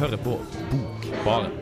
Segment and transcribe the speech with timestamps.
[0.00, 0.38] hører på
[0.70, 1.60] Bokbaren.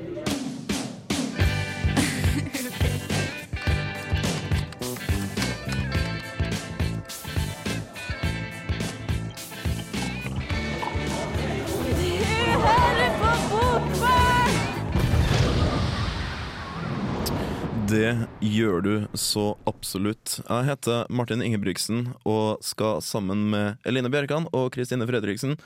[17.92, 20.38] Det gjør du så absolutt.
[20.48, 25.58] Jeg heter Martin Ingebrigtsen og skal sammen med Eline Bjerkan og Kristine Fredriksen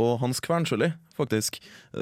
[0.00, 1.58] og Hans Kvernsjøli faktisk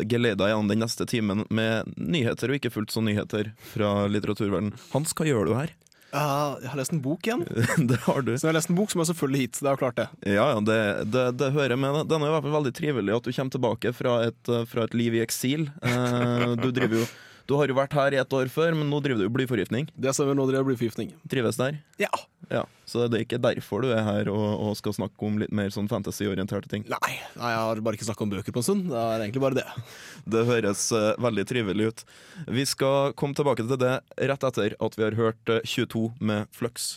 [0.06, 4.76] gelede deg gjennom den neste timen med nyheter og ikke fullt så nyheter fra litteraturverdenen.
[4.94, 5.74] Hans, hva gjør du her?
[6.10, 7.44] Ja, jeg har lest en bok igjen.
[7.90, 8.32] det har du.
[8.34, 9.60] Så jeg har lest en bok som er selvfølgelig hit.
[9.62, 10.08] Det har klart, det.
[10.26, 10.78] Ja, ja, det,
[11.14, 12.02] det, det hører med.
[12.10, 14.96] Den er i hvert fall veldig trivelig at du kommer tilbake fra et, fra et
[14.98, 15.68] liv i eksil.
[15.84, 17.10] Uh, du driver jo
[17.50, 19.88] du har jo vært her i et år før, men nå driver du blyforgiftning.
[19.98, 21.08] Det stemmer, nå driver jeg blyforgiftning.
[21.32, 21.80] Trives der?
[21.98, 22.10] Ja.
[22.50, 22.64] Ja.
[22.88, 25.70] Så det er ikke derfor du er her og, og skal snakke om litt mer
[25.70, 26.82] sånn fantasy-orienterte ting?
[26.90, 28.88] Nei, nei, jeg har bare ikke snakka om bøker på en stund.
[28.90, 29.66] Det er egentlig bare det.
[30.34, 32.02] Det høres uh, veldig trivelig ut.
[32.50, 36.50] Vi skal komme tilbake til det rett etter at vi har hørt uh, 22 med
[36.54, 36.96] Flux.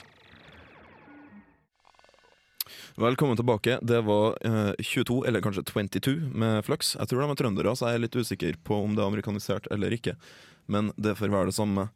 [2.97, 3.77] Velkommen tilbake.
[3.81, 6.95] Det var uh, 22, eller kanskje 22, med Flux.
[6.97, 9.69] Jeg tror de er trøndere, så jeg er litt usikker på om det er amerikanisert
[9.73, 10.17] eller ikke.
[10.65, 11.87] Men det får være det samme.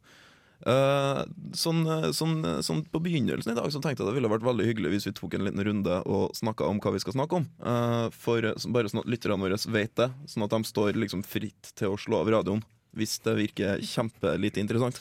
[0.66, 1.22] Uh,
[1.54, 4.90] sånn, sånn, sånn, På begynnelsen i dag så tenkte jeg det ville vært veldig hyggelig
[4.90, 7.46] hvis vi tok en liten runde og snakka om hva vi skal snakke om.
[7.62, 8.42] Uh, for
[8.74, 12.00] Bare sånn at lytterne våre vet det, sånn at de står liksom fritt til å
[12.00, 12.64] slå av radioen
[12.98, 14.98] hvis det virker kjempelite interessant.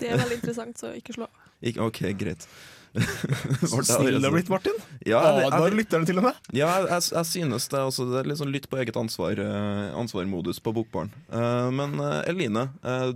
[0.00, 1.44] Det er veldig interessant, så ikke slå av.
[1.86, 2.46] OK, greit.
[3.70, 4.76] Så snill du har blitt, Martin.
[5.06, 6.38] Ja, Å, jeg, da har jeg, lytterne til og med.
[6.56, 7.82] ja, jeg, jeg synes det.
[7.90, 11.12] Også, det er litt sånn lytt på eget ansvar eh, ansvarmodus på Bokbaren.
[11.28, 12.66] Eh, men eh, Eline,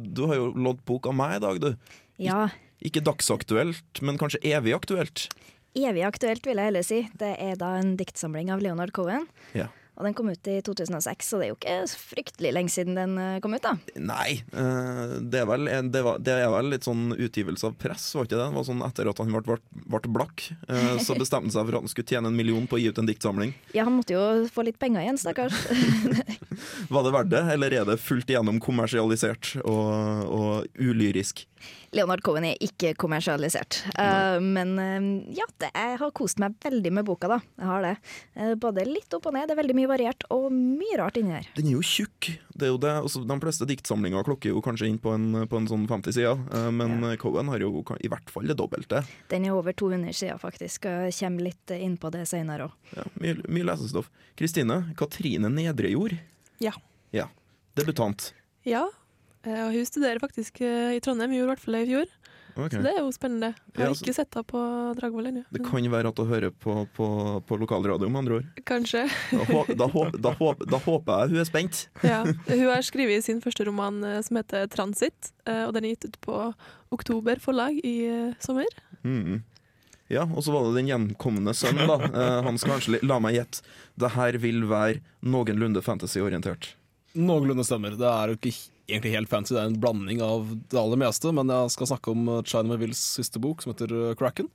[0.04, 1.96] du har jo lånt bok av meg i dag, du.
[2.20, 2.48] Ja,
[2.84, 5.28] Ikke dagsaktuelt, men kanskje evig aktuelt.
[5.76, 7.02] evig aktuelt vil jeg heller si.
[7.20, 9.26] Det er da en diktsamling av Leonard Cohen.
[9.56, 9.68] Ja.
[10.00, 13.18] Og den kom ut i 2006, så det er jo ikke fryktelig lenge siden den
[13.20, 13.75] eh, kom ut, da.
[14.00, 18.06] Nei, eh, det er, vel, det, var, det er vel litt sånn utgivelse av press,
[18.16, 18.47] var ikke det?
[18.47, 19.58] Det var sånn Etter at han ble, ble,
[19.92, 22.78] ble blakk, eh, så bestemte han seg for at han skulle tjene en million på
[22.78, 23.52] å gi ut en diktsamling.
[23.76, 25.60] Ja, han måtte jo få litt penger igjen, stakkars.
[26.94, 29.92] Var det verdt det, eller er det fullt igjennom kommersialisert og,
[30.32, 31.44] og ulyrisk?
[31.96, 33.80] Leonard Cohen er ikke kommersialisert.
[33.96, 37.40] Uh, men uh, ja, det, jeg har kost meg veldig med boka, da.
[37.58, 37.94] Jeg har det.
[38.38, 39.48] Uh, både litt opp og ned.
[39.50, 41.48] Det er veldig mye variert, og mye rart inni her.
[41.56, 42.30] Den er jo tjukk.
[42.54, 42.94] Det er jo det.
[43.00, 46.70] Altså, de fleste diktsamlinger klokker jo kanskje inn på en, på en sånn 50 sider,
[46.74, 49.02] men Cohen har jo i hvert fall det dobbelte.
[49.32, 50.86] Den er over 200 sider, faktisk.
[50.86, 52.76] og Jeg kommer litt inn på det senere òg.
[52.98, 54.10] Ja, mye, mye lesestoff.
[54.38, 56.18] Kristine Katrine Nedrejord.
[56.62, 56.74] Ja.
[57.16, 57.30] ja.
[57.78, 58.30] Debutant.
[58.68, 58.84] Ja,
[59.46, 62.16] og hun studerer faktisk eh, i Trondheim, hun gjorde i hvert fall det i fjor.
[62.56, 62.76] Okay.
[62.76, 63.50] Så det er jo spennende.
[63.70, 64.60] Jeg har Ja, ikke sett henne på
[64.98, 65.42] Dragvoll ennå.
[65.54, 67.06] Det kan være at du hører på, på,
[67.46, 68.48] på lokalradio, med andre ord.
[68.68, 69.04] Kanskje.
[69.30, 71.84] Da, håp, da, håp, da, håp, da håper jeg hun er spent.
[72.10, 72.24] Ja.
[72.26, 76.10] Hun har skrevet sin første roman eh, som heter 'Transit', eh, og den er gitt
[76.10, 76.40] ut på
[76.90, 78.68] Oktober forlag i eh, sommer.
[79.04, 79.40] Mm.
[80.10, 81.98] Ja, og så var det den gjenkomne sønnen, da.
[82.20, 83.62] Eh, han skal kanskje La meg gjette.
[83.94, 86.74] Det her vil være noenlunde fantasy-orientert.
[87.14, 87.94] Noenlunde stemmer.
[87.98, 88.54] Det er jo ikke
[88.90, 91.32] egentlig helt fancy, det er en blanding av det aller meste.
[91.36, 94.50] Men jeg skal snakke om uh, China Mavilles siste bok, som heter uh, Kraken.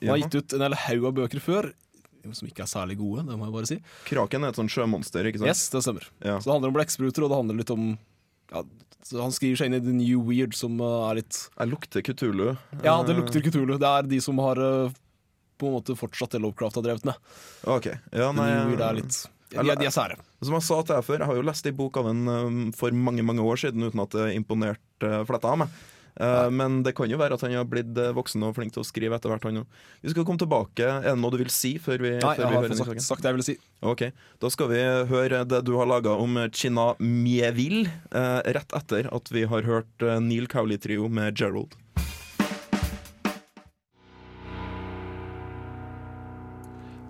[0.00, 1.70] Han har gitt ut en hel haug av bøker før,
[2.32, 3.26] som ikke er særlig gode.
[3.28, 3.78] det må jeg bare si.
[4.08, 5.50] Kraken er et sånt sjømonster, ikke sant?
[5.50, 6.08] Yes, det stemmer.
[6.24, 6.38] Ja.
[6.38, 7.94] Så det handler om blekkspruter, og det handler litt om
[8.52, 8.60] ja,
[9.04, 12.04] så Han skriver seg inn i the new weird, som uh, er litt Jeg lukter
[12.04, 12.46] Kutulu.
[12.80, 13.76] Ja, det Eh, lukter Kutulu.
[13.80, 14.60] Det er de som har
[15.60, 17.32] på en måte fortsatt det Lovecraft har drevet med.
[17.68, 17.92] OK.
[18.12, 18.48] Ja, nei...
[18.48, 19.18] The new weird er litt
[19.54, 20.18] De de er sære.
[20.42, 22.62] Som jeg sa til deg før, jeg har jo lest ei bok av en um,
[22.76, 25.82] for mange mange år siden uten at det imponerte uh, fletta av meg.
[26.14, 28.84] Eh, men det kan jo være at han har blitt eh, voksen og flink til
[28.84, 29.64] å skrive etter hvert, han.
[30.04, 30.86] Vi skal komme tilbake.
[30.86, 33.06] Er det noe du vil si før vi, Nei, før jeg vi har hører sagt,
[33.08, 33.56] sagt det jeg ville si.
[33.84, 34.04] Ok,
[34.42, 39.34] Da skal vi høre det du har laga om China Mieville, eh, rett etter at
[39.34, 41.74] vi har hørt Neil Cowley-trio med Gerald.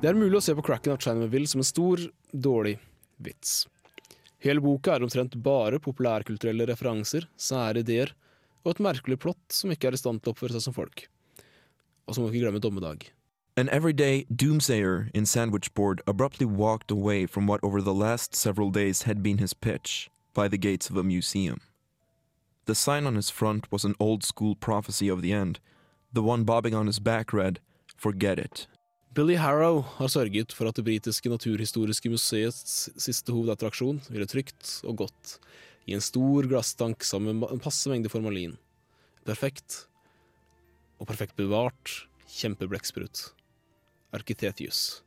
[0.01, 2.01] Det er mulig å se på Cracken av Chinamanville som en stor,
[2.35, 2.79] dårlig
[3.17, 3.69] vits.
[4.45, 8.13] Hele boka er omtrent bare populærkulturelle referanser, sære ideer
[8.65, 11.07] og et merkelig plott som ikke er i stand til å oppføre seg som folk.
[12.05, 13.09] Og så må vi ikke glemme Dommedag.
[13.57, 18.71] An everyday doomsayer in Sandwich Board abruptly walked away from what over the last several
[18.71, 21.61] days had been his pitch by the gates of a museum.
[22.67, 25.61] The sign on his front was an old school prophecy of the end.
[26.13, 27.61] The one bobbing on his back read,
[27.97, 28.67] Forget it.
[29.15, 35.05] Billy Harrow har sørget for at det britiske naturhistoriske museets siste hovedattraksjon ville trygt og
[35.05, 35.35] godt
[35.87, 38.57] i en stor glasstank sammen med en passe mengde formalin.
[39.29, 39.85] Perfekt,
[40.99, 41.93] og perfekt bevart,
[42.41, 43.29] kjempeblekksprut.
[44.17, 45.05] Arkitetius.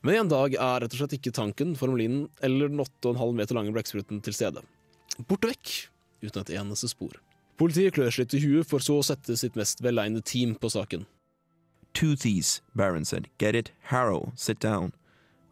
[0.00, 3.74] Men en dag er rett og slett ikke tanken, formalinen eller den 8,5 meter lange
[3.76, 4.64] blekkspruten til stede.
[5.28, 5.74] Borte vekk,
[6.24, 7.20] uten et eneste spor.
[7.60, 10.72] Politiet klør seg litt i huet, for så å sette sitt mest velegnede team på
[10.72, 11.04] saken.
[11.98, 13.26] Toothies, Baron said.
[13.38, 13.72] Get it?
[13.86, 14.92] Harrow, sit down.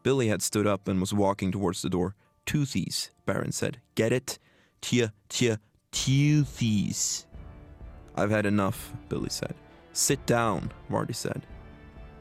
[0.05, 2.15] Billy had stood up and was walking towards the door.
[2.47, 3.81] Toothies, Baron said.
[3.97, 4.39] Get it?
[4.81, 5.59] Tja, tja,
[5.91, 7.27] toothies.
[8.15, 9.57] I've had enough, Billy said.
[9.93, 11.45] Sit down, Marty said.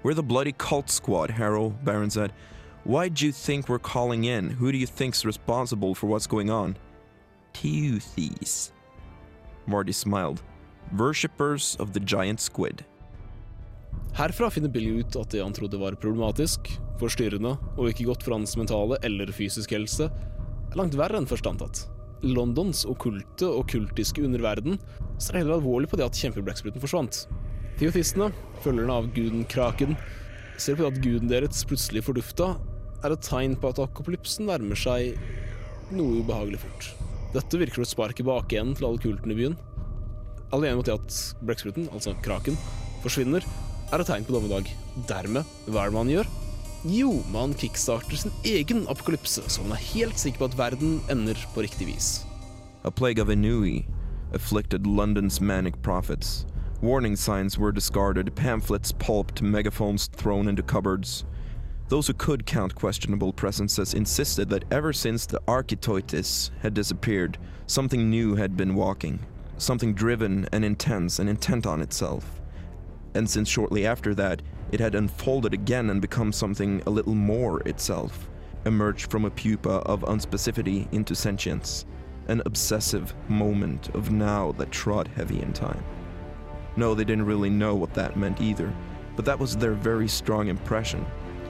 [0.01, 2.33] We're the bloody cult squad, Harrow, Baron said.
[2.83, 4.50] Why'd you think we're calling in?
[4.50, 6.77] Who do you think's responsible for what's going on?
[7.54, 8.72] Toothies.
[9.68, 10.42] Marty smiled.
[10.98, 12.86] Worshippers of the giant squid.
[14.16, 16.70] Herfra finner Billy ut at det han trodde var problematisk,
[17.02, 21.50] forstyrrende og ikke godt for hans mentale eller fysiske helse, er langt verre enn først
[21.50, 21.82] antatt.
[22.24, 24.80] Londons okkulte og kultiske underverden
[25.22, 27.26] ser heller alvorlig på det at kjempeblekkspruten forsvant.
[27.80, 28.32] Teofistene,
[28.64, 29.98] følgerne av guden Kraken,
[30.56, 32.54] ser på det at guden deres plutselig fordufta,
[33.04, 35.20] er et tegn på at akopolypsen nærmer seg
[35.92, 36.90] noe ubehagelig fort.
[37.36, 39.60] Dette virker som et spark i bakenden til alle kultene i byen.
[40.56, 42.56] Alle om det at blekkspruten, altså Kraken,
[43.04, 43.44] forsvinner,
[43.92, 44.72] er et tegn på dommedag.
[45.10, 46.30] Dermed, hva er det man gjør?
[46.86, 51.40] Jo, man kickstarter sin egen apokalypse, så man er helt sikker på at verden ender
[51.54, 52.26] på riktig vis.
[52.84, 53.86] A plague of Inui
[54.34, 56.46] afflicted London's manic prophets.
[56.82, 61.26] Warning signs were discarded, pamphlets pulped, megaphones thrown into cupboards.
[61.88, 67.38] Those who could count questionable presences insisted that ever since the Architoitis had disappeared,
[67.68, 69.20] something new had been walking.
[69.58, 72.42] Something driven and intense and intent on itself.
[73.16, 74.42] And since shortly after that,
[74.72, 78.30] it had unfolded again and become something a little more itself,
[78.66, 81.86] emerged from a pupa of unspecificity into sentience,
[82.28, 85.82] an obsessive moment of now that trod heavy in time.
[86.76, 88.74] No, they didn't really know what that meant either,
[89.16, 91.06] but that was their very strong impression,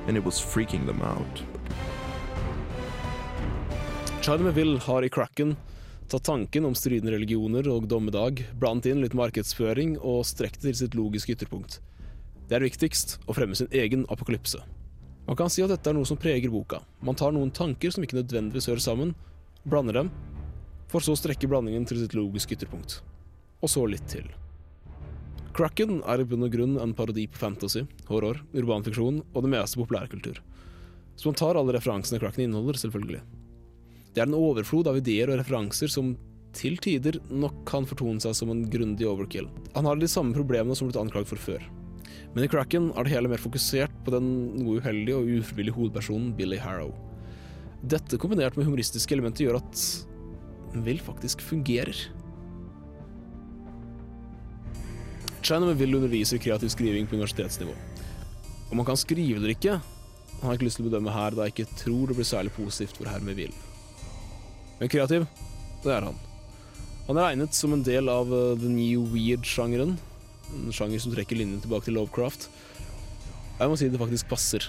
[0.06, 1.42] and it was freaking them out.
[4.22, 5.58] Charlie Melville har i Cracken
[6.12, 10.80] tatt tanken om stridende religioner og dommedag, blant inn litt markedsføring og strekk det til
[10.84, 11.80] sitt logiske ytterpunkt.
[12.46, 14.62] Det er viktigst å fremme sin egen apokalypse.
[15.25, 16.84] Man kan si at dette er noe som preger boka.
[17.02, 19.16] Man tar noen tanker som ikke nødvendigvis hører sammen,
[19.66, 20.12] blander dem,
[20.92, 23.00] for så å strekke blandingen til sitt logiske ytterpunkt.
[23.66, 24.28] Og så litt til.
[25.56, 29.51] Cracken er i bunn og grunn en parodi på fantasy, horror, urban fiksjon og det
[29.56, 30.42] meste populærkultur.
[31.16, 33.24] Så man tar alle referansene Cracken inneholder, selvfølgelig.
[34.16, 36.14] Det er en overflod av ideer og referanser som
[36.56, 39.50] til tider nok kan fortone seg som en grundig overkill.
[39.76, 41.66] Han har de samme problemene som blitt anklaget for før.
[42.32, 44.30] Men i Cracken er det hele mer fokusert på den
[44.62, 46.94] noe uheldige og ufrivillige hovedpersonen Billy Harrow.
[47.84, 49.84] Dette kombinert med humoristiske elementer gjør at
[50.88, 52.00] Will faktisk fungerer.
[55.44, 57.76] China vil undervise i kreativ skriving på universitetsnivå.
[58.72, 59.78] Om han kan skrive eller ikke,
[60.42, 62.56] har jeg ikke lyst til å bedømme her, da jeg ikke tror det blir særlig
[62.56, 63.56] positivt for herr med Will.
[64.80, 65.25] Men kreativ,
[65.83, 66.18] det er han.
[67.07, 69.95] Han er regnet som en del av the new weird-sjangeren.
[70.56, 72.50] En sjanger som trekker linjen tilbake til Lovecraft.
[73.60, 74.66] Jeg må si det faktisk passer.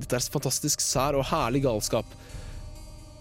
[0.00, 2.08] Dette er fantastisk sær og herlig galskap.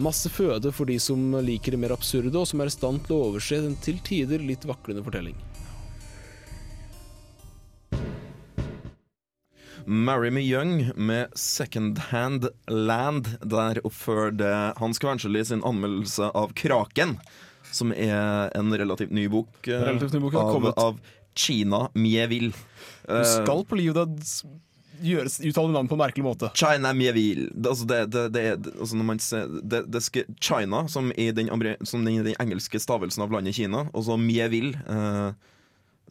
[0.02, 3.18] Masse føde for de som liker det mer absurde, og som er i stand til
[3.18, 5.36] å overse en til tider litt vaklende fortelling.
[9.92, 14.48] Marry Me Young med Second Hand Land der, oppførte
[14.80, 17.18] Hans Kvernsjøli sin anmeldelse av Kraken,
[17.76, 21.02] som er en relativt ny bok, eh, Relativt ny bok, av, av
[21.36, 22.56] China Mieville.
[23.04, 24.32] Du skal på livet ditt
[25.02, 26.54] gjøres, uttale navn på en merkelig måte.
[26.56, 27.50] China Mieville.
[27.60, 31.52] Altså det, det, det, altså når man ser, det, det skal, China, som i den,
[31.84, 35.51] som i den engelske stavelsen av landet Kina, og så Mieville, eh,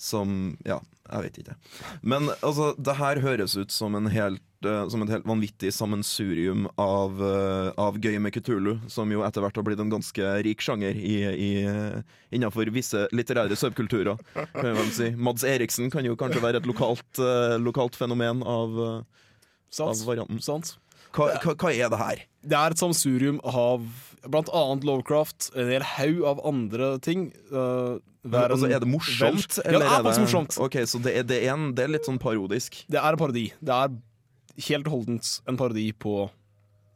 [0.01, 0.81] som Ja,
[1.11, 1.57] jeg vet ikke.
[2.01, 6.69] Men altså, det her høres ut som, en helt, uh, som et helt vanvittig sammensurium
[6.81, 10.63] av, uh, av gøy med Kutulu, som jo etter hvert har blitt en ganske rik
[10.65, 11.51] sjanger i, i,
[12.33, 14.21] innenfor visse litterære subkulturer.
[14.95, 15.11] Si.
[15.19, 18.79] Mads Eriksen kan jo kanskje være et lokalt, uh, lokalt fenomen av,
[19.83, 20.41] av varianten.
[20.45, 20.79] Sans.
[21.11, 22.25] Hva, hva, hva er det her?
[22.47, 23.83] Det er et sammensurium av
[24.29, 27.31] blant annet Lovecraft, en hel haug av andre ting.
[27.53, 27.99] Uh,
[28.29, 29.61] hver altså, er det morsomt?
[29.65, 30.59] Ja, det er faktisk morsomt.
[30.61, 32.83] Ok, Så det er, det, er en, det er litt sånn parodisk?
[32.91, 33.47] Det er en parodi.
[33.65, 33.97] Det er
[34.69, 36.27] helt holdent en parodi på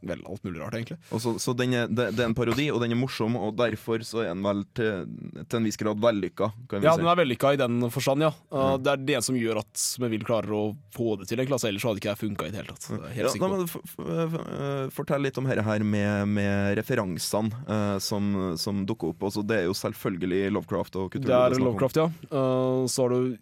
[0.08, 0.98] vel, alt mulig rart, egentlig.
[1.14, 3.54] Og så, så den er, det, det er en parodi, og den er morsom, og
[3.58, 5.06] derfor så er den vel til,
[5.48, 6.48] til en viss grad vellykka.
[6.70, 7.02] Kan vi Ja, si.
[7.04, 8.32] den er vellykka i den forstand, ja.
[8.52, 10.62] Uh, Det er det som gjør at vi vil klarer å
[10.94, 12.88] få det til en klasse, ellers hadde ikke jeg funka i det hele tatt.
[12.90, 16.76] Det Ja, helt nei, men f- f- f- Fortell litt om dette her med, med
[16.78, 19.22] referansene uh, som, som dukker opp.
[19.30, 21.28] Altså, det er jo selvfølgelig Lovecraft og kultur.
[21.30, 21.62] Det er det.
[21.64, 22.08] Lovecraft, ja.
[22.30, 23.36] Uh, Så har du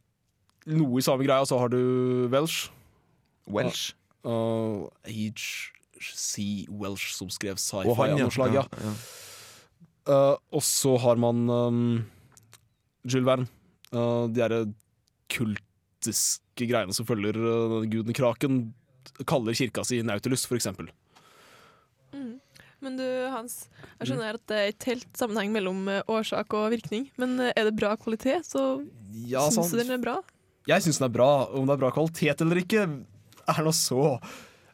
[0.78, 2.68] noe i samme greia, så har du Welsh.
[3.50, 3.94] Welsh.
[4.22, 4.86] Uh,
[6.02, 6.66] H.C.
[6.68, 8.26] Welsh som skrev sci-fi Og han, av ja.
[8.26, 8.56] noe slag.
[8.58, 8.64] Ja.
[8.82, 8.94] ja.
[10.02, 11.82] Uh, og så har man um,
[13.06, 13.46] Jules Verne.
[13.92, 14.62] Uh, de derre
[15.32, 18.62] kultiske greiene som følger uh, guden Kraken.
[19.28, 20.90] Kaller kirka si Nautilus, for eksempel.
[22.12, 22.40] Mm.
[22.82, 23.68] Men du, Hans,
[24.00, 27.06] jeg skjønner at det er ikke helt sammenheng mellom årsak og virkning.
[27.20, 28.82] Men er det bra kvalitet, så
[29.14, 30.16] Ja, syns du den er bra?
[30.66, 31.30] Jeg syns den er bra.
[31.54, 32.88] Om det er bra kvalitet eller ikke,
[33.46, 34.16] er nå så.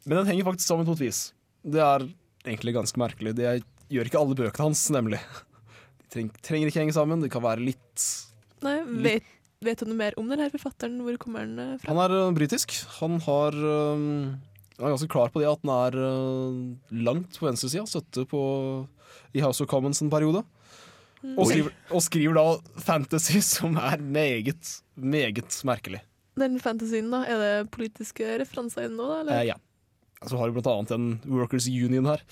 [0.09, 1.21] Men den henger faktisk sammen på et vis.
[1.69, 2.07] Det er
[2.47, 3.35] egentlig ganske merkelig.
[3.37, 3.59] Det
[3.93, 5.21] gjør ikke alle bøkene hans, nemlig.
[6.01, 7.21] De treng, trenger ikke henge sammen.
[7.25, 8.07] Det kan være litt
[8.65, 9.27] Nei, vet,
[9.63, 10.97] vet du noe mer om denne forfatteren?
[11.05, 11.93] Hvor kommer den eh, fra?
[11.93, 12.75] Han er uh, britisk.
[12.99, 14.39] Han har um,
[14.79, 17.87] Han er ganske klar på det at han er uh, langt på venstresida.
[17.87, 18.43] Støtte på
[19.37, 20.43] i House of Commons en periode.
[21.23, 21.37] Mm.
[21.37, 26.03] Og skriver, og skriver da fantasy som er meget, meget merkelig.
[26.39, 29.23] Den fantasyen, da, er det politiske referanser i den nå, da?
[29.23, 29.41] Eller?
[29.41, 29.57] Eh, ja.
[30.27, 32.25] Så har vi blant annet en Workers Union her.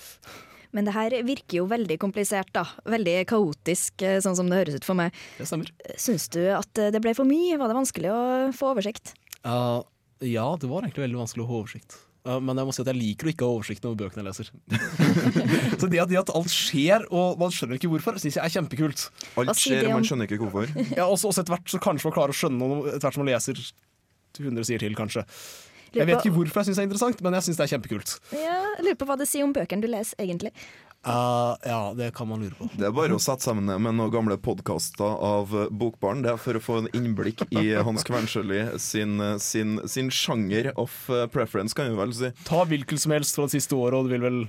[0.77, 2.67] Men det her virker jo veldig komplisert, da.
[2.91, 5.15] Veldig kaotisk, eh, sånn som det høres ut for meg.
[5.39, 5.71] Det stemmer.
[6.01, 7.57] Syns du at eh, det ble for mye?
[7.57, 8.25] Var det vanskelig å
[8.57, 9.15] få oversikt?
[9.47, 9.81] Uh,
[10.21, 11.97] ja, det var egentlig veldig vanskelig å få oversikt.
[12.27, 14.29] Uh, men jeg må si at jeg liker å ikke ha oversikt over bøkene jeg
[14.29, 14.51] leser.
[15.81, 18.57] så det at, det at alt skjer, og man skjønner ikke hvorfor, syns jeg er
[18.59, 19.07] kjempekult.
[19.39, 20.75] Alt skjer, og man skjønner ikke hvorfor.
[20.91, 23.25] Ja, også, også etter hvert så kanskje man klarer å skjønne noe etter hvert som
[23.25, 23.65] man leser
[24.43, 25.25] 100 sider til, kanskje.
[25.97, 28.17] Jeg vet ikke hvorfor jeg syns det er interessant, men jeg syns det er kjempekult.
[28.37, 30.53] Ja, jeg lurer på hva det sier om bøkene du leser, egentlig.
[31.07, 32.67] Uh, ja, det kan man lure på.
[32.75, 36.25] Det er bare å sette sammen med noen gamle podkaster av Bokbarn.
[36.25, 40.97] Det er for å få en innblikk i Hans Kvernsjøli sin, sin, sin sjanger of
[41.31, 42.33] preference, kan vi vel si.
[42.49, 44.41] Ta hvilken som helst fra det siste året, og du vil vel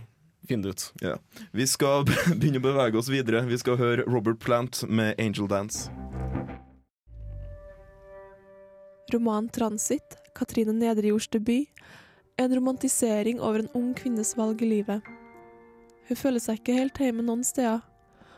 [0.49, 0.87] finne det ut.
[1.05, 1.15] Ja.
[1.51, 3.45] Vi skal begynne å bevege oss videre.
[3.45, 5.91] Vi skal høre Robert Plant med 'Angel Dance'.
[9.13, 11.65] Roman 'Transit', Katrine Nedrejords debut,
[12.37, 15.01] en romantisering over en ung kvinnes valg i livet.
[16.07, 17.81] Hun føler seg ikke helt hjemme noen steder,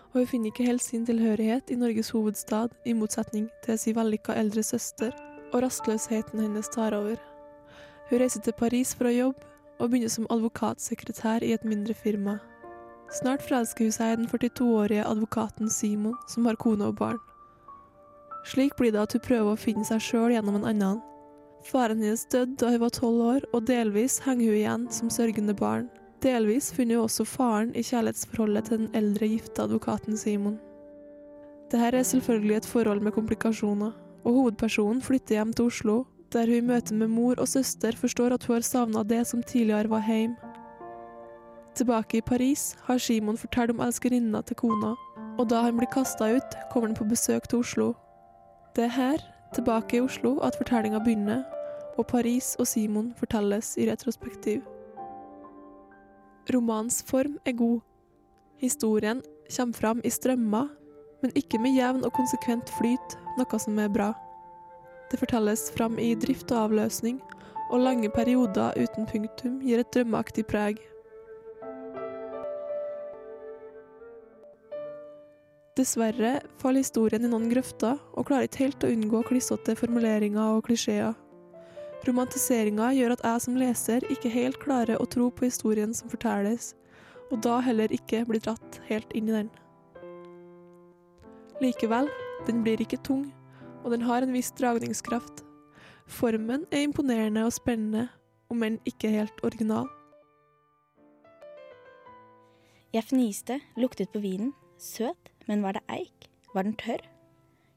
[0.10, 4.34] og hun finner ikke helt sin tilhørighet i Norges hovedstad, i motsetning til sin vellykka
[4.40, 5.12] eldre søster,
[5.52, 7.20] og rastløsheten hennes tar over.
[8.10, 9.46] Hun reiser til Paris for å jobbe,
[9.80, 12.40] og begynner som advokatsekretær i et mindre firma.
[13.16, 17.22] Snart forelsker hun seg i den 42-årige advokaten Simon, som har kone og barn.
[18.46, 21.00] Slik blir det at hun prøver å finne seg sjøl gjennom en annen.
[21.68, 25.56] Faren hennes døde da hun var tolv år, og delvis henger hun igjen som sørgende
[25.58, 25.90] barn.
[26.24, 30.58] Delvis finner hun også faren i kjærlighetsforholdet til den eldre gifte advokaten Simon.
[31.72, 33.92] Dette er selvfølgelig et forhold med komplikasjoner,
[34.24, 38.34] og hovedpersonen flytter hjem til Oslo, der hun i møte med mor og søster forstår
[38.34, 40.36] at hun har savna det som tidligere var heim.
[41.76, 44.96] Tilbake i Paris har Simon fortalt om elskerinna til kona,
[45.40, 47.94] og da han blir kasta ut, kommer han på besøk til Oslo.
[48.76, 49.24] Det er her,
[49.56, 51.44] tilbake i Oslo, at fortellinga begynner,
[51.98, 54.62] og Paris og Simon fortelles i retrospektiv.
[56.54, 57.80] Romanens form er god.
[58.58, 59.22] Historien
[59.56, 60.68] kommer fram i strømmer,
[61.22, 64.14] men ikke med jevn og konsekvent flyt, noe som er bra.
[65.12, 67.20] Det fortelles fram i drift og avløsning,
[67.70, 70.80] og lange perioder uten punktum gir et drømmeaktig preg.
[75.80, 80.66] Dessverre faller historien i noen grøfter, og klarer ikke helt å unngå klissete formuleringer og
[80.68, 81.14] klisjeer.
[82.04, 86.74] Romantiseringa gjør at jeg som leser ikke helt klarer å tro på historien som fortelles,
[87.32, 89.54] og da heller ikke blir dratt helt inn i den.
[91.64, 92.12] Likevel,
[92.48, 93.30] den blir ikke tung,
[93.84, 95.46] og den har en viss dragningskraft.
[96.12, 98.10] Formen er imponerende og spennende,
[98.52, 99.88] om enn ikke helt original.
[102.92, 104.56] Jeg fniste, luktet på vinen.
[104.80, 106.30] Søt, men var det eik?
[106.54, 107.02] Var den tørr?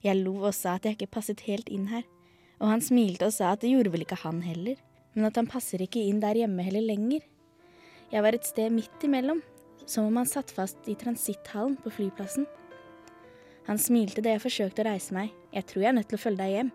[0.05, 2.05] Jeg lo og sa at jeg ikke passet helt inn her,
[2.61, 4.77] og han smilte og sa at det gjorde vel ikke han heller,
[5.15, 7.25] men at han passer ikke inn der hjemme heller lenger.
[8.13, 9.41] Jeg var et sted midt imellom,
[9.87, 12.47] som om han satt fast i transitthallen på flyplassen.
[13.69, 16.25] Han smilte da jeg forsøkte å reise meg, jeg tror jeg er nødt til å
[16.27, 16.73] følge deg hjem.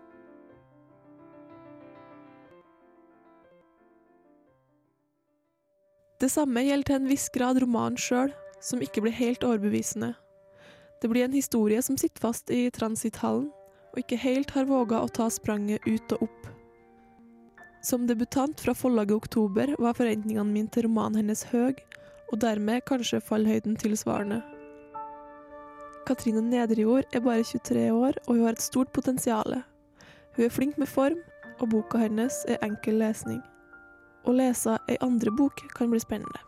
[6.18, 10.16] Det samme gjelder til en viss grad romanen sjøl, som ikke blir helt overbevisende.
[11.00, 13.50] Det blir en historie som sitter fast i transitthallen,
[13.92, 16.48] og ikke helt har våga å ta spranget ut og opp.
[17.82, 21.78] Som debutant fra forlaget Oktober var forventningene mine til romanen hennes høy,
[22.32, 24.42] og dermed kanskje fallhøyden tilsvarende.
[26.08, 29.60] Katrine Nedrejord er bare 23 år, og hun har et stort potensial.
[30.36, 31.22] Hun er flink med form,
[31.60, 33.40] og boka hennes er enkel lesning.
[34.26, 36.42] Å lese ei andre bok kan bli spennende.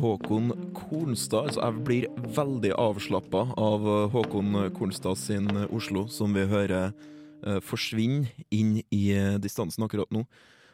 [0.00, 1.48] Håkon Kornstad.
[1.50, 2.06] Altså, jeg blir
[2.36, 8.78] veldig avslappa av eh, Håkon Kornstad sin eh, Oslo, som vi hører eh, forsvinne inn
[8.94, 9.02] i
[9.42, 10.24] distansen akkurat nå.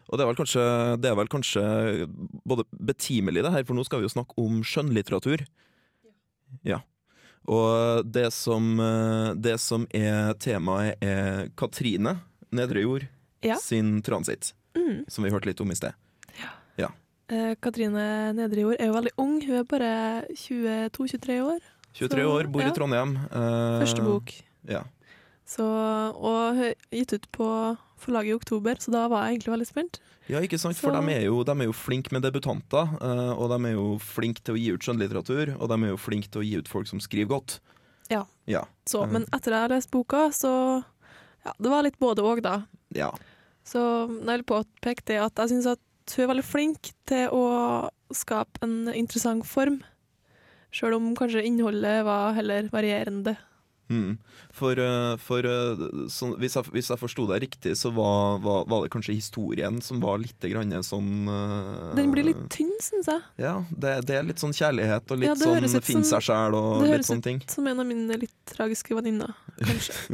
[0.06, 0.64] Og det er, kanskje,
[1.02, 1.62] det er vel kanskje
[2.46, 5.42] både betimelig, det her, for nå skal vi jo snakke om skjønnlitteratur.
[6.62, 6.78] Ja.
[7.50, 8.76] Og det som,
[9.42, 12.20] det som er temaet, er Katrine
[12.54, 13.08] Nedrejord
[13.42, 13.58] Ja.
[13.62, 15.04] sin transit, Mm.
[15.10, 15.94] som vi hørte litt om i sted.
[17.26, 19.38] Eh, Katrine Nedrejord er jo veldig ung.
[19.42, 19.92] Hun er bare
[20.36, 21.64] 22-23 år.
[21.96, 22.68] 23 Så, år, bor ja.
[22.70, 23.16] i Trondheim.
[23.32, 24.32] Uh, Første bok.
[24.68, 24.82] Ja.
[25.46, 27.48] Så, og hun er gitt ut på
[28.02, 30.00] forlaget i oktober, så da var jeg egentlig veldig spent.
[30.28, 30.76] ja, ikke sant?
[30.76, 33.86] For de er jo, de er jo flinke med debutanter, uh, og de er jo
[34.02, 36.68] flinke til å gi ut skjønnlitteratur, og de er jo flinke til å gi ut
[36.68, 37.56] folk som skriver godt.
[38.12, 38.26] Ja.
[38.46, 38.66] Ja.
[38.86, 40.52] Så, men etter at jeg har lest boka, så
[41.46, 42.60] Ja, det var litt både og, da.
[42.94, 43.12] ja.
[43.66, 43.80] Så
[44.10, 45.80] jeg vil påpeke det at jeg syns at
[46.14, 47.44] hun er veldig flink til å
[48.14, 49.80] skape en interessant form.
[50.74, 53.36] Sjøl om kanskje innholdet var heller varierende.
[53.88, 54.16] Mm.
[54.56, 58.64] For, eh, for eh, sånn, hvis, jeg, hvis jeg forsto deg riktig, så var, var,
[58.70, 63.10] var det kanskje historien som var litt grann sånn uh, Den blir litt tynn, syns
[63.12, 63.22] jeg.
[63.40, 66.56] Ja, det, det er litt sånn kjærlighet og litt Ja, sånn finn finne seg sjæl
[66.58, 67.30] og det høres ut.
[67.52, 69.94] Som en av mine litt tragiske venninner, kanskje.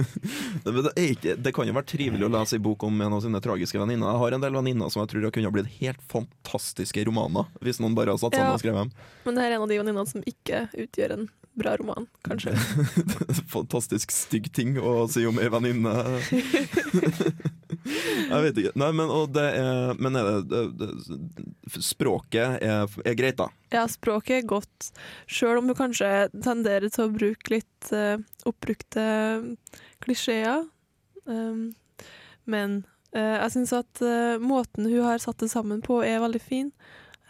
[0.63, 3.23] Det, det, ikke, det kan jo være trivelig å lese en bok om en av
[3.25, 4.07] sine tragiske venninner.
[4.13, 7.97] Jeg har en del venninner som jeg tror kunne blitt helt fantastiske romaner, hvis noen
[7.99, 8.57] bare har satt sammen Ja.
[8.57, 8.93] og skrevet dem.
[9.27, 11.27] Men det er en av de venninnene som ikke utgjør en
[11.59, 12.55] bra roman, kanskje.
[13.55, 15.93] Fantastisk stygg ting å si om ei venninne.
[17.83, 18.73] Jeg vet ikke.
[18.79, 19.11] Nei, men,
[19.43, 20.89] er, men er det, det,
[21.73, 23.49] det Språket er, er greit, da.
[23.73, 24.91] Ja, språket er godt,
[25.27, 29.05] sjøl om du kanskje tenderer til å bruke litt uh, oppbrukte
[30.05, 30.67] klisjeer.
[31.25, 31.73] Um,
[32.45, 32.83] men
[33.17, 36.73] uh, jeg syns at uh, måten hun har satt det sammen på, er veldig fin.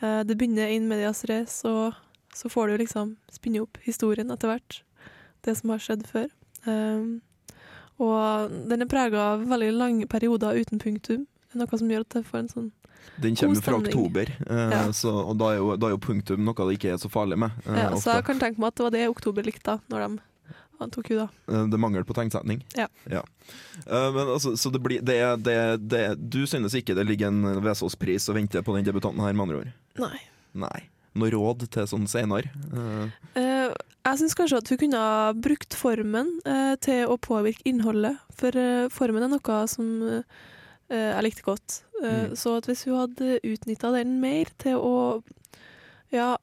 [0.02, 1.95] Eh, det begynner in medias race, og
[2.34, 4.82] så får du liksom spinne opp historien etter hvert.
[5.42, 6.28] Det som har skjedd før.
[6.66, 7.21] Um,
[8.02, 11.26] og den er prega av veldig lange perioder uten punktum.
[11.58, 12.71] Noe som gjør at det får en sånn
[13.21, 14.84] Den kommer fra oktober, eh, Ja.
[14.95, 17.36] så, og da er, jo, da er jo punktum noe det ikke er så farlig
[17.36, 17.50] med.
[17.66, 20.06] eh, ja, Så jeg kan tenke meg at det var det oktober likte, da, når
[20.08, 20.23] de.
[20.82, 22.62] Eh, Det er mangel på tegnsetning.
[22.75, 22.88] Ja.
[23.86, 27.60] Eh, men altså, så det blir det, det, det, Du synes ikke det ligger en
[27.62, 29.73] Vesaas-pris og venter på den debutanten her, med andre ord?
[29.99, 30.18] Nei.
[30.54, 30.88] Nei.
[31.18, 32.48] Noe råd til sånn senere?
[33.36, 38.20] Eh, jeg syns kanskje at hun kunne ha brukt formen eh, til å påvirke innholdet,
[38.38, 38.56] for
[38.94, 39.92] formen er noe som
[40.92, 41.78] jeg likte godt.
[42.02, 42.34] Mm.
[42.36, 44.96] Så at hvis hun hadde utnytta den mer til å
[46.12, 46.34] ja,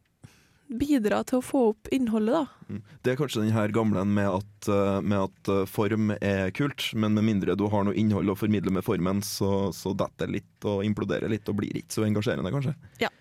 [0.70, 2.74] bidra til å få opp innholdet, da.
[2.74, 2.80] Mm.
[3.06, 4.72] Det er kanskje den her gamle med at,
[5.06, 8.86] med at form er kult, men med mindre du har noe innhold å formidle med
[8.86, 12.74] formen, så, så detter det litt og imploderer litt og blir ikke så engasjerende, kanskje.
[13.04, 13.14] Ja.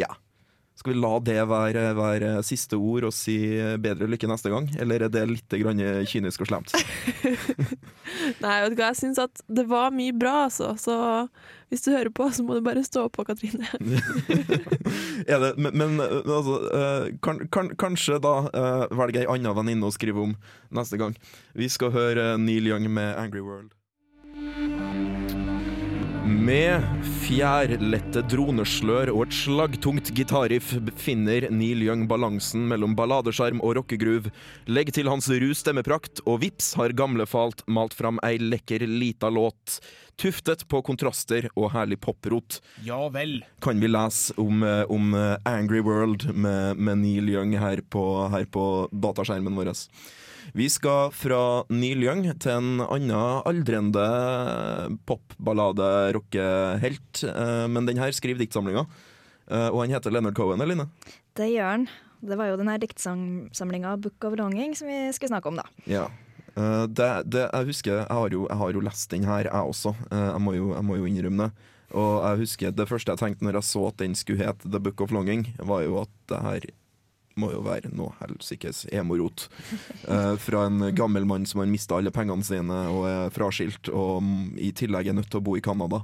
[0.00, 0.14] Ja.
[0.80, 3.36] Skal vi la det være, være siste ord og si
[3.84, 6.72] bedre lykke neste gang, eller er det litt grann kynisk og slemt?
[8.42, 10.72] Nei, vet du hva, jeg syns at det var mye bra, altså.
[10.80, 10.96] Så
[11.68, 13.68] hvis du hører på, så må du bare stå på, Katrine.
[15.28, 18.34] det, men, men eh, altså, eh, kan, kan, kanskje da
[18.90, 20.34] velger velge ei anna venninne å skrive om
[20.74, 21.14] neste gang.
[21.54, 23.79] Vi skal høre Neil Young med 'Angry World'.
[26.30, 26.84] Med
[27.24, 30.68] fjærlette droneslør og et slagtungt gitarriff
[31.00, 34.28] finner Neil Young balansen mellom balladeskjerm og rockegruv.
[34.70, 39.80] Legg til hans ru stemmeprakt, og vips har gamlefalt malt fram ei lekker lita låt.
[40.20, 43.40] Tuftet på kontraster og herlig poprot Ja vel.
[43.64, 48.04] kan vi lese om, eh, om eh, Angry World med, med Neil Young her på,
[48.30, 49.74] her på dataskjermen vår.
[50.54, 54.06] Vi skal fra Neil Young til en annen aldrende
[55.06, 57.24] popballade-rockehelt.
[57.24, 58.86] eh, Men den her skriver diktsamlinga,
[59.50, 60.88] eh, og han heter Leonard Cohen, eller Line?
[61.34, 61.88] Det gjør han.
[62.20, 65.62] Det var jo den her diktsamlinga 'Book of Longing' som vi skulle snakke om, da.
[65.86, 66.10] Ja.
[66.56, 69.52] Eh, det, det, jeg husker, jeg har, jo, jeg har jo lest den her, jeg
[69.52, 69.94] også.
[70.10, 71.52] Jeg, må jo, jeg må jo innrømme det.
[71.90, 74.78] Og jeg husker det første jeg tenkte når jeg så at den skulle hete The
[74.78, 76.60] Book of Longing, var jo at det her
[77.38, 79.46] må jo være noe helsikes emorot.
[80.10, 84.24] Eh, fra en gammel mann som har mista alle pengene sine og er fraskilt, og
[84.58, 86.02] i tillegg er nødt til å bo i Canada.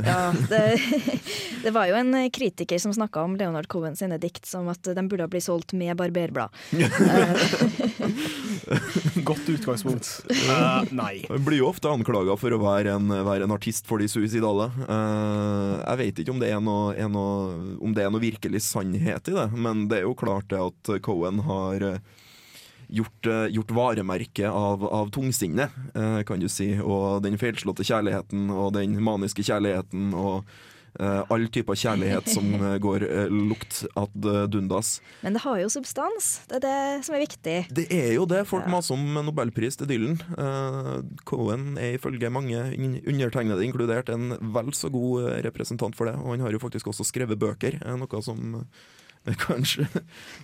[0.00, 0.80] Ja, det,
[1.64, 5.08] det var jo en kritiker som snakka om Leonard Cohen sine dikt som at de
[5.08, 6.48] burde bli solgt med barberblad.
[9.24, 10.24] Godt utgangspunkt.
[10.30, 11.24] Uh, nei.
[11.28, 14.70] Jeg blir jo ofte anklaga for å være en, være en artist for de suicidale.
[14.86, 18.62] Uh, jeg vet ikke om det, er noe, er noe, om det er noe virkelig
[18.66, 22.00] sannhet i det, men det er jo klart det at Cohen har eh,
[22.92, 28.50] gjort, eh, gjort varemerke av, av tungsinnet, eh, kan du si, og den feilslåtte kjærligheten
[28.52, 30.44] og den maniske kjærligheten og
[31.00, 32.50] uh, all type kjærlighet som
[32.84, 34.98] går uh, lukt ad dundas.
[35.22, 36.42] Men det har jo substans.
[36.50, 37.56] Det er det som er viktig.
[37.72, 38.42] Det er jo det.
[38.50, 38.74] Folk Ja.
[38.76, 40.18] maser om nobelpris til Dylan.
[41.24, 42.60] Cohen er ifølge mange,
[43.08, 46.18] undertegnede inkludert, en vel så god representant for det.
[46.20, 48.60] Og han har jo faktisk også skrevet bøker, noe som
[49.26, 49.86] eh, kanskje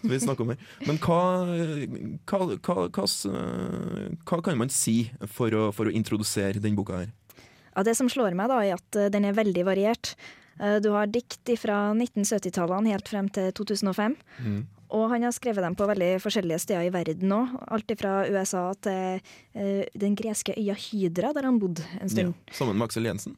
[0.02, 0.66] vi snakker om her.
[0.86, 1.20] Men hva,
[2.28, 7.14] hva, hva, hva, kan man si for å, for å introdusere denne boka her?
[7.74, 10.14] Ja, det som slår meg, da, er at eh, den er veldig variert.
[10.58, 14.18] Eh, Du har dikt fra 1970-tallene helt frem til 2005.
[14.88, 17.50] Og han har skrevet dem på veldig forskjellige steder i verden òg.
[17.76, 22.32] Alt fra USA til uh, den greske øya Hydra, der han bodde en stund.
[22.32, 23.36] Ja, sammen med Aksel Jensen?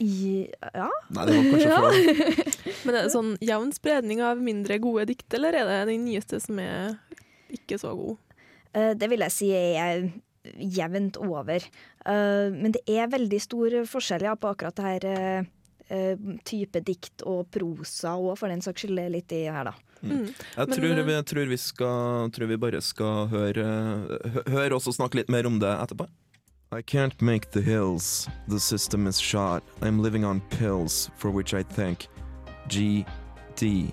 [0.00, 0.88] Ja.
[1.12, 2.50] Nei, det var kanskje før.
[2.86, 6.40] Men er det sånn jevn spredning av mindre gode dikt, eller er det den nyeste
[6.40, 6.96] som er
[7.52, 8.16] ikke så god?
[8.72, 10.06] Eh, Det vil jeg si er
[10.56, 11.60] jevnt over.
[12.06, 15.08] Eh, Men det er veldig stor forskjell ja, på akkurat det her
[15.90, 16.16] eh,
[16.48, 19.76] type dikt og prosa òg, for den saks skyld, litt i her, da.
[20.00, 20.30] Mm.
[20.32, 23.66] Jeg Men, tror, vi, tror, vi skal, tror vi bare skal høre,
[24.32, 26.06] hø- høre oss og snakke litt mer om det etterpå.
[26.72, 28.28] I can't make the hills.
[28.46, 29.64] The system is shot.
[29.82, 32.06] I'm living on pills for which I thank
[32.68, 33.92] GD.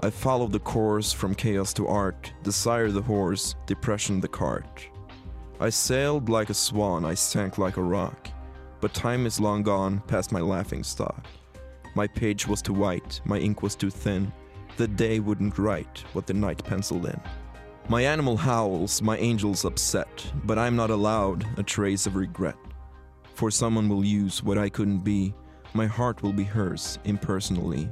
[0.00, 4.88] I follow the course from chaos to art, desire the horse, depression the cart.
[5.60, 8.30] I sailed like a swan, I sank like a rock,
[8.80, 11.26] but time is long gone past my laughing stock.
[11.94, 14.32] My page was too white, my ink was too thin.
[14.78, 17.20] The day wouldn't write what the night penciled in.
[17.90, 22.58] My animal howls, my angel's upset, but I'm not allowed a trace of regret.
[23.32, 25.32] For someone will use what I couldn't be,
[25.72, 27.88] my heart will be hers impersonally.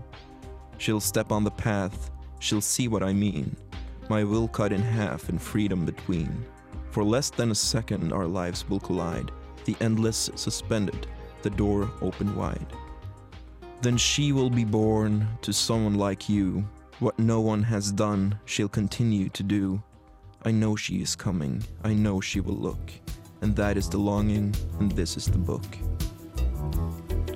[0.77, 3.57] She'll step on the path, she'll see what I mean,
[4.11, 6.45] my will cut in half and freedom between.
[6.91, 9.33] For less than a second our lives will collide,
[9.65, 11.07] the endless suspended,
[11.41, 12.71] the door open wide.
[13.81, 16.69] Then she will be born to someone like you.
[16.99, 19.83] What no one has done, she'll continue to do.
[20.47, 22.91] I know she is coming, I know she will look.
[23.43, 25.67] And that is the longing, and this is the book.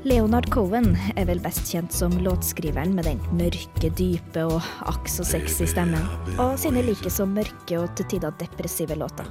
[0.01, 5.27] Leonard Cohen er vel best kjent som låtskriveren med den mørke, dype og akk så
[5.29, 6.01] sexy stemmen,
[6.41, 9.29] og sine like så mørke og til tider depressive låter.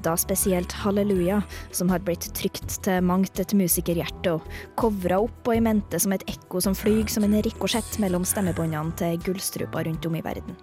[0.00, 1.42] Da spesielt Halleluja,
[1.76, 4.48] som har blitt trykt til mangt et musikerhjerte og
[4.80, 8.96] covra opp og i mente som et ekko som flyg som en rikosjett mellom stemmebåndene
[8.96, 10.56] til gullstruper rundt om i verden.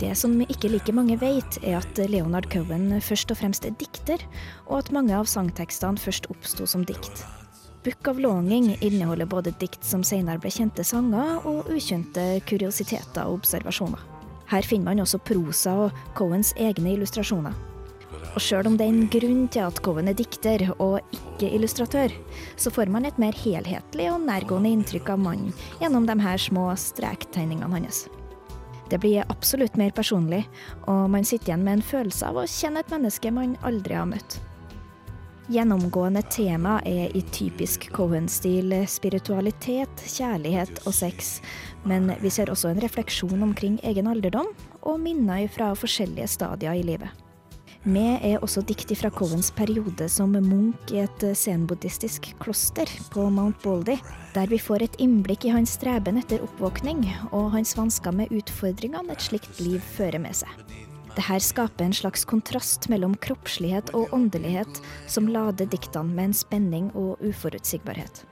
[0.00, 4.24] Det som ikke like mange vet, er at Leonard Cohen først og fremst er dikter,
[4.70, 7.26] og at mange av sangtekstene først oppsto som dikt.
[7.84, 13.42] Book of Longing inneholder både dikt som senere ble kjente sanger, og ukjente kuriositeter og
[13.42, 14.00] observasjoner.
[14.48, 17.52] Her finner man også prosa og Cohens egne illustrasjoner.
[18.32, 22.14] Og sjøl om det er en grunn til at Cohen er dikter og ikke illustratør,
[22.56, 26.70] så får man et mer helhetlig og nærgående inntrykk av mannen gjennom de her små
[26.80, 28.06] strektegningene hans.
[28.88, 30.46] Det blir absolutt mer personlig,
[30.88, 34.08] og man sitter igjen med en følelse av å kjenne et menneske man aldri har
[34.08, 34.40] møtt.
[35.44, 41.34] Gjennomgående tema er i typisk Cohen-stil spiritualitet, kjærlighet og sex,
[41.84, 44.48] men vi ser også en refleksjon omkring egen alderdom
[44.80, 47.12] og minner fra forskjellige stadier i livet.
[47.84, 53.60] Med er også dikt fra Covens periode som munk i et senbuddhistisk kloster på Mount
[53.60, 53.98] Baldy,
[54.32, 57.04] der vi får et innblikk i hans streben etter oppvåkning
[57.36, 60.48] og hans vansker med utfordringene et slikt liv fører med seg.
[61.14, 66.88] Dette skaper en slags kontrast mellom kroppslighet og åndelighet, som lader diktene med en spenning
[66.98, 68.24] og uforutsigbarhet.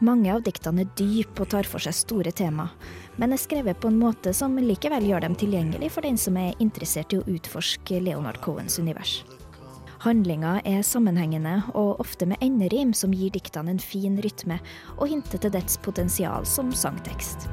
[0.00, 2.70] Mange av diktene er dype og tar for seg store tema,
[3.18, 6.54] men er skrevet på en måte som likevel gjør dem tilgjengelig for den som er
[6.62, 9.18] interessert i å utforske Leonard Cohens univers.
[10.00, 14.56] Handlinga er sammenhengende og ofte med enderim som gir diktene en fin rytme
[14.96, 17.50] og hinter til dets potensial som sangtekst.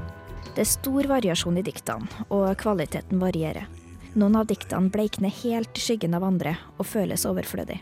[0.53, 3.67] Det er stor variasjon i diktene, og kvaliteten varierer.
[4.17, 7.75] Noen av diktene bleikner helt i skyggen av andre og føles overflødig.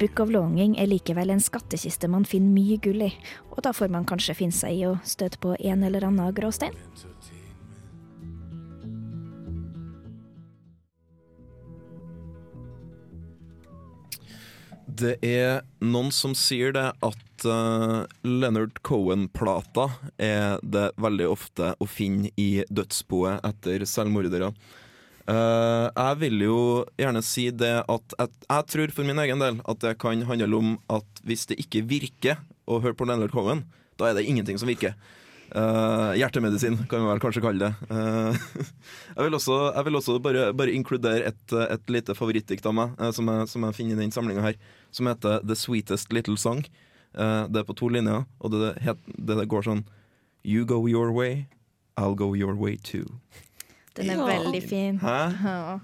[0.00, 3.12] Book of Longing er likevel en skattkiste man finner mye gull i,
[3.54, 6.74] og da får man kanskje finne seg i å støte på en eller annen gråstein.
[15.02, 21.86] Det er noen som sier det at uh, Leonard Cohen-plata er det veldig ofte å
[21.86, 24.50] finne i dødsboet etter selvmordere.
[25.22, 26.60] Uh, jeg vil jo
[26.98, 30.58] gjerne si det at jeg, jeg tror for min egen del at det kan handle
[30.58, 33.62] om at hvis det ikke virker å høre på Leonard Cohen,
[34.00, 34.96] da er det ingenting som virker.
[35.52, 37.88] Uh, hjertemedisin, kan vi vel kanskje kalle det.
[37.92, 38.34] Uh,
[39.16, 42.98] jeg vil også, jeg vil også bare, bare inkludere et, et lite favorittdikt av meg,
[43.14, 44.58] som, jeg, som jeg finner i den samlinga her,
[44.90, 46.64] som heter The Sweetest Little Song.
[47.12, 49.82] Det er på to linjer, og det, det, det går sånn
[50.42, 51.46] You go your way,
[52.00, 53.20] I'll go your way too.
[53.94, 54.26] Den er Ja.
[54.30, 54.98] veldig fin.
[55.02, 55.16] Hæ?
[55.44, 55.78] Ja.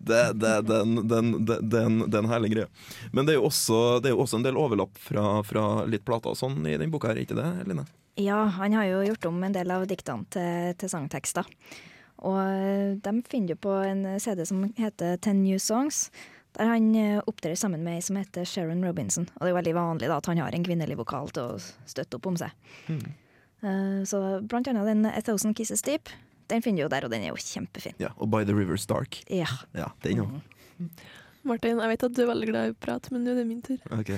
[0.00, 2.68] Det, det, den, den, den, den, er herlig greie.
[3.12, 6.04] Men det er jo også, det er jo også en del overlapp fra, fra litt
[6.08, 7.84] plater og sånn i den boka her, ikke det, Line?
[8.20, 11.46] Ja, han har jo gjort om en del av diktene til, til sangtekster.
[12.20, 16.10] Og eh, de finner du på en CD som heter Ten New Songs,
[16.58, 19.28] der han eh, opptrer sammen med ei som heter Sharon Robinson.
[19.38, 22.18] Og det er veldig vanlig da, at han har en kvinnelig vokal til å støtte
[22.18, 22.50] opp om seg.
[23.62, 26.08] Eh, Så blant annet den A Thousand Kisses Deep,
[26.50, 27.96] den finner du jo der, og den er jo kjempefin.
[28.02, 29.22] Ja, og By the River's Dark.
[29.30, 29.48] Ja.
[29.76, 30.38] Ja, den òg.
[31.46, 33.62] Martin, jeg vet at du er veldig glad i prat, men nå er det min
[33.64, 33.80] tur.
[33.96, 34.12] Ok.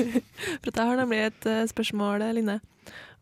[0.64, 2.60] For jeg har nemlig et eh, spørsmål, Line.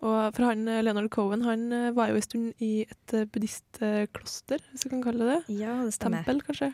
[0.02, 4.62] Og for han, eh, Leonard Cohen han eh, var jo en stund i et buddhistkloster,
[4.70, 5.58] hvis vi kan kalle det det.
[5.62, 6.22] ja, det stemmer.
[6.26, 6.72] Tempel, kanskje.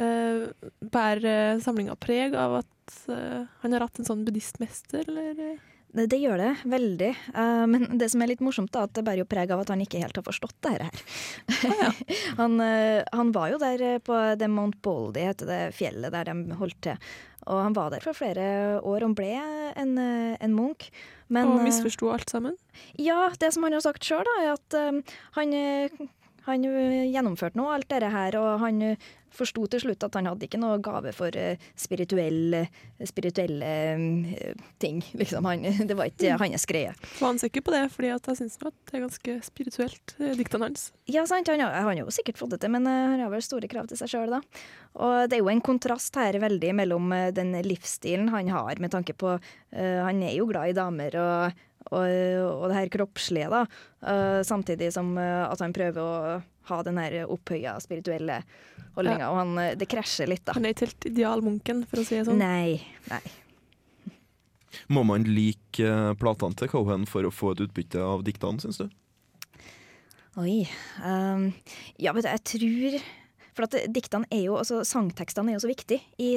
[0.00, 2.74] Uh, Bærer samlinga preg av at
[3.08, 5.58] han har hatt en sånn buddhistmester, eller?
[5.88, 7.10] Det, det gjør det, veldig.
[7.32, 9.72] Eh, men det som er litt morsomt, er at det bærer jo preg av at
[9.72, 11.04] han ikke helt har forstått det her.
[12.40, 16.28] han, eh, han var jo der eh, på det Mount Baldy, heter det fjellet der
[16.28, 17.08] de holdt til.
[17.48, 19.30] Og han var der for flere år og ble
[19.80, 20.90] en, en munk.
[21.32, 22.56] Men, og misforsto alt sammen?
[23.00, 24.76] Ja, det som han har sagt sjøl, er at
[25.36, 25.54] han,
[26.48, 30.28] han eh, gjennomførte nå alt dette her, og han uh, forsto til slutt at han
[30.30, 32.64] hadde ikke noe gave for eh, spirituelle,
[33.06, 35.02] spirituelle eh, ting.
[35.18, 35.46] Liksom.
[35.48, 36.94] Han, det var ikke hans greie.
[37.18, 37.84] Var han sikker på det?
[37.94, 40.88] Fordi at jeg syns det er ganske spirituelt, eh, diktene hans.
[41.10, 43.32] Ja, sant, han har, han har jo sikkert fått det til, men eh, han har
[43.32, 44.42] vel store krav til seg sjøl, da.
[44.98, 48.92] Og det er jo en kontrast her veldig mellom eh, den livsstilen han har, med
[48.92, 51.58] tanke på uh, Han er jo glad i damer og,
[51.88, 53.64] og, og det her kroppslige, da.
[54.02, 56.38] Uh, samtidig som eh, at han prøver å
[56.68, 58.42] ha den her opphøya spirituelle
[58.96, 59.30] holdninga.
[59.30, 60.56] Og han, eh, det krasjer litt, da.
[60.58, 62.42] Han er ikke helt idealmunken, for å si det sånn.
[62.42, 62.80] Nei.
[63.08, 63.22] nei.
[64.92, 68.88] Må man like platene til Cohen for å få et utbytte av diktene, syns du?
[70.38, 70.60] Oi.
[71.02, 71.48] Um,
[71.98, 72.98] ja, vet du, jeg tror
[73.58, 76.30] For at diktene er jo, altså sangtekstene er jo så viktige i,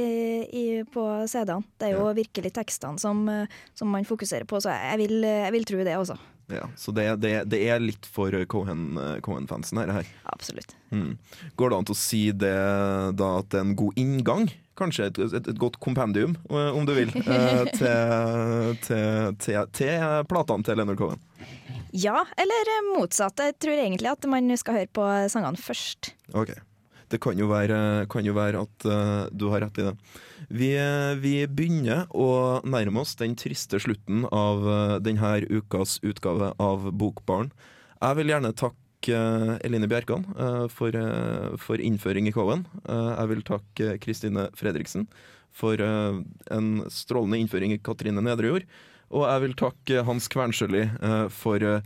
[0.49, 1.61] i, på CD-ene.
[1.77, 5.53] Det er jo virkelig tekstene som, eh, som man fokuserer på, så jeg vil, jeg
[5.53, 6.17] vil tro det også.
[6.51, 9.93] Ja, så det, det, det er litt for Cohen-fansen, Cohen-fansen her.
[9.99, 10.09] her.
[10.33, 10.73] Absolutt.
[10.89, 11.13] Mm.
[11.61, 12.57] Går det an til å si det
[13.21, 14.49] da at det er en god inngang?
[14.81, 20.25] Kanskje et, et, et godt kompendium, eh, om du vil, eh, til, til, til, til
[20.31, 21.21] platene til Leonard Cohen.
[21.91, 23.45] Ja, eller eh, motsatt.
[23.45, 26.13] Jeg tror egentlig at man skal høre på sangene først.
[26.33, 26.55] Ok.
[27.11, 29.95] Det kan jo være, kan jo være at uh, du har rett i det.
[30.51, 36.53] Vi, eh, vi begynner å nærme oss den triste slutten av uh, denne ukas utgave
[36.59, 37.51] av Bokbarn.
[38.01, 42.33] Jeg vil gjerne takke uh, Eline Bjerkan eh, for, eh, for innføring i.
[42.33, 45.07] Eh, jeg vil takke Kristine Fredriksen
[45.51, 46.21] for eh,
[46.51, 48.67] en strålende innføring i Katrine Nedrejord.
[49.11, 51.81] Og jeg vil takke Hans Kvernsjøli eh, for eh,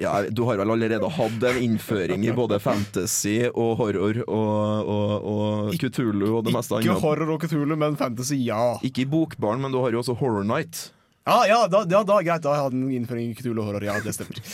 [0.00, 5.12] ja, Du har vel allerede hatt en innføring i både fantasy og horror og, og,
[5.34, 6.88] og Cthulhu og det meste annet.
[6.88, 8.78] Ikke horror og Cthulhu, men fantasy, ja.
[8.86, 10.90] Ikke i Bokbarn, men du har jo også Horror Night.
[11.22, 12.42] Ja, ja, da, ja, da greit.
[12.42, 13.84] Da har jeg hatt en innføring i Cthulhu horror.
[13.86, 14.40] Ja, det stemmer.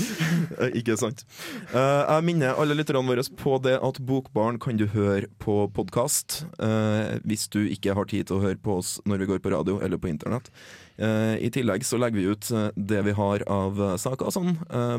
[0.58, 1.22] Eh, Ikke sant.
[1.70, 6.42] Uh, jeg minner alle lytterne våre på det at Bokbarn kan du høre på podkast
[7.28, 9.78] hvis du ikke har tid til å høre på oss når vi går på radio
[9.84, 10.50] eller på internett.
[10.98, 14.56] Eh, I tillegg så legger vi ut eh, det vi har av eh, saker sånn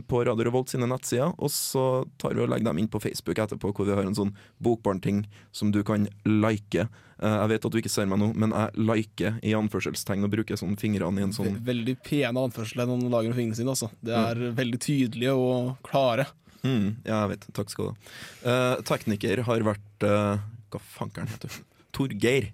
[0.08, 3.42] på Radio Revolt sine nettsider, og så tar vi og legger dem inn på Facebook
[3.44, 4.32] etterpå, hvor vi har en sånn
[4.64, 6.88] Bokbarn-ting som du kan like.
[7.20, 10.60] Jeg vet at du ikke ser meg nå, men jeg liker i anførselstegn og bruker
[10.60, 13.76] sånn fingrene i en sånn Veldig pene anførsler noen lager med fingrene sine.
[13.76, 13.90] Altså.
[14.00, 16.30] Det er veldig tydelige og klare.
[16.64, 17.50] Mm, ja, jeg vet.
[17.56, 18.16] Takk skal du ha.
[18.52, 21.60] Eh, tekniker har vært eh, Hva fankeren heter du?
[21.96, 22.50] Torgeir.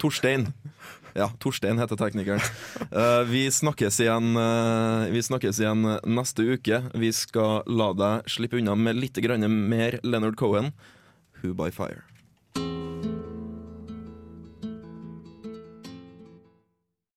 [0.00, 0.50] Torstein.
[1.14, 2.42] Ja, Torstein heter teknikeren.
[2.90, 6.82] Uh, vi, snakkes igjen, uh, vi snakkes igjen neste uke.
[6.94, 9.18] Vi skal la deg slippe unna med litt
[9.48, 10.72] mer Leonard Cohen.
[11.42, 12.09] Who by Fire.